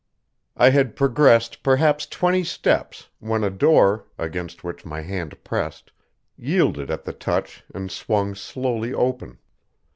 I 0.57 0.71
had 0.71 0.95
progressed 0.95 1.61
perhaps 1.61 2.07
twenty 2.07 2.43
steps 2.43 3.09
when 3.19 3.43
a 3.43 3.51
door, 3.51 4.05
against 4.17 4.63
which 4.63 4.83
my 4.83 5.01
hand 5.01 5.37
pressed, 5.43 5.91
yielded 6.35 6.89
at 6.89 7.05
the 7.05 7.13
touch 7.13 7.63
and 7.71 7.91
swung 7.91 8.33
slowly 8.33 8.95
open. 8.95 9.37